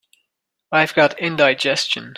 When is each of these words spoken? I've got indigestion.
I've 0.71 0.95
got 0.95 1.19
indigestion. 1.19 2.09